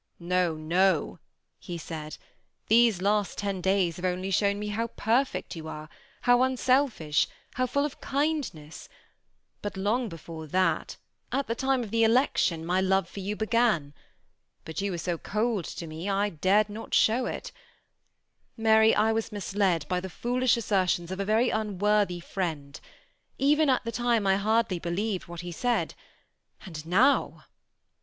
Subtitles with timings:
[0.01, 1.19] ^ No, no,"
[1.59, 2.17] he said;^
[2.69, 5.89] these last ten days have only shown me how perfect you are—
[6.23, 8.89] how unselfish— how full of kindness;
[9.61, 10.97] but long before that,
[11.31, 13.93] at the time of the election, my love, for yoii began;
[14.65, 15.85] but yon were so cold to.
[15.85, 17.51] me, I dared not show it
[18.57, 22.79] Mary, I was misled by the foolish assertions of a very unworthy friend.
[23.37, 25.93] Even at the time I hardly believed what ha' said;
[26.65, 27.45] and now